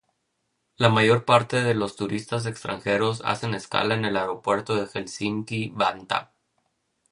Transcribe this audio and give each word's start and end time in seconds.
La 0.77 0.89
mayor 0.89 1.25
parte 1.25 1.61
de 1.63 1.75
los 1.75 1.95
turistas 1.95 2.47
extranjeros 2.47 3.21
hacen 3.23 3.53
escala 3.53 3.93
en 3.93 4.03
el 4.03 4.17
aeropuerto 4.17 4.73
de 4.75 4.87
Helsinki-Vantaa. 4.87 6.33